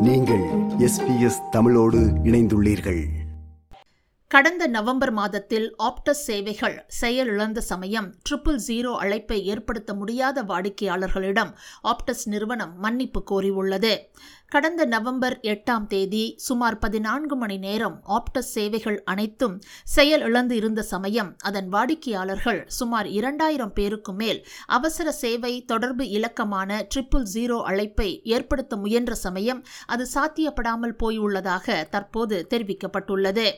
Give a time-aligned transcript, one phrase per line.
[0.00, 0.42] நீங்கள்
[0.78, 3.06] எஸ்பிஎஸ் தமிழோடு இணைந்துள்ளீர்கள்.
[4.26, 11.52] கடந்த நவம்பர் மாதத்தில் ஆப்டஸ் சேவைகள் செயலிழந்த சமயம் ட்ரிபிள் ஜீரோ அழைப்பை ஏற்படுத்த முடியாத வாடிக்கையாளர்களிடம்
[11.84, 13.96] ஆப்டஸ் நிறுவனம் மன்னிப்பு கோரியுள்ளது.
[14.50, 21.36] கடந்த நவம்பர் எட்டாம் தேதி சுமார் பதினான்கு மணி நேரம் ஆப்டஸ் சேவைகள் அனைத்தும் செயல் இழந்து இருந்த சமயம்
[21.38, 29.14] அதன் வாடிக்கையாளர்கள் சுமார் இரண்டாயிரம் பேருக்கு மேல் அவசர சேவை தொடர்பு இலக்கமான ட்ரிபிள் ஜீரோ அழைப்பை ஏற்படுத்த முயன்ற
[29.14, 33.50] சமயம் அது சாத்தியப்படாமல் போயுள்ளதாக தற்போது தெரிவிக்கப்பட்டுள்ளது.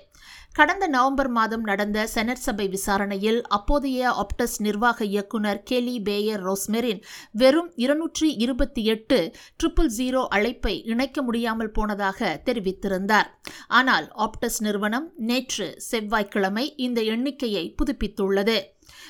[0.53, 7.73] கடந்த நவம்பர் மாதம் நடந்த செனட் சபை விசாரணையில் அப்போதைய ஆப்டஸ் நிர்வாக இயக்குனர் கெலி பேயர் ரோஸ்மெரின் வெறும்
[7.77, 13.29] இருநூற்றி இருபத்தி எட்டு ட்ரிபிள் ஜீரோ அழைப்பை இணைக்க முடியாமல் போனதாக தெரிவித்திருந்தார்.
[13.69, 18.61] ஆனால் ஆப்டஸ் நிறுவனம் நேற்று செவ்வாய்க்கிழமை இந்த எண்ணிக்கையை புதுப்பித்துள்ளது.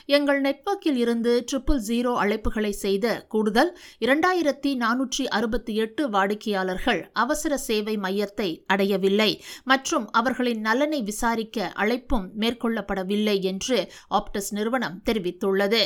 [0.06, 7.96] எங்கள் நெட்வொர்க்கில் இருந்து ட்ரிபிள் ஜீரோ அழைப்புகளை செய்த கூடுதல் இரண்டாயிரத்தி நானூற்றி அறுபத்தி எட்டு வாடிக்கையாளர்கள் அவசர சேவை
[7.96, 9.30] மையத்தை அடையவில்லை
[9.64, 13.78] மற்றும் அவர்களின் நலனை விசாரிக்க அழைப்பும் மேற்கொள்ளப்படவில்லை என்று
[14.10, 15.82] ஆப்டஸ் நிறுவனம் தெரிவித்துள்ளது.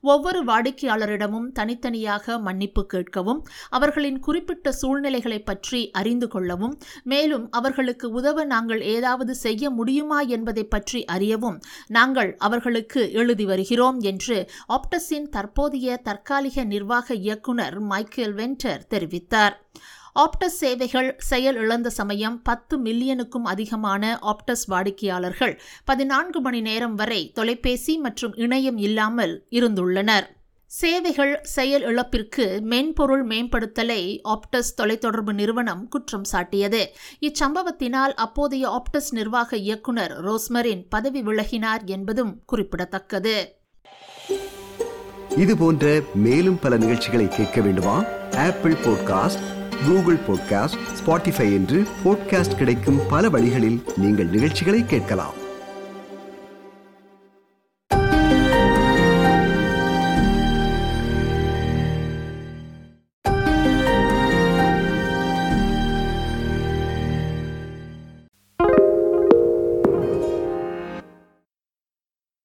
[0.00, 8.80] ஒவ்வொரு வாடிக்கையாளரிடமும் தனித்தனியாக மன்னிப்பு கேட்கவும் அவர்களின் குறிப்பிட்ட சூழ்நிலைகளை பற்றி அறிந்து கொள்ளவும் மேலும் அவர்களுக்கு உதவ நாங்கள்
[8.80, 14.38] ஏதாவது செய்ய முடியுமா என்பதை பற்றி அறியவும் நாங்கள் அவர்களுக்கு எழுதி வருகிறோம் என்று
[14.76, 19.56] ஆப்டஸின் தற்போதைய தற்காலிக நிர்வாக இயக்குனர் மைக்கேல் வென்டர் தெரிவித்தார்.
[20.22, 27.94] ஆப்டஸ் சேவைகள் செயல் இழந்த சமயம் பத்து மில்லியனுக்கும் அதிகமான ஆப்டஸ் வாடிக்கையாளர்கள் பதினான்கு மணி நேரம் வரை தொலைபேசி
[27.98, 30.26] மற்றும் இணையம் இல்லாமல் இருந்துள்ளனர்.
[30.72, 36.86] சேவைகள் செயல் இழப்பிற்கு மென்பொருள் மேம்படுத்தலை ஆப்டஸ் தொலைத்தொடர்பு நிறுவனம் குற்றம் சாட்டியது.
[37.20, 43.56] இச்சம்பவத்தினால் அப்போதைய ஆப்டஸ் நிர்வாக இயக்குனர் ரோஸ்மரின் பதவி விலகினார் என்பதும் குறிப்பிடத்தக்கது.
[45.36, 48.04] இது போன்ற மேலும் பல நிகழ்ச்சிகளை கேட்க வேண்டுமா?
[48.36, 49.44] Apple podcast
[49.86, 55.48] Google podcast Spotify என்று பாட்காஸ்ட் கிடைக்கும் பல வழிகளில் நீங்கள் நிகழ்ச்சிகளை கேட்கலாம்.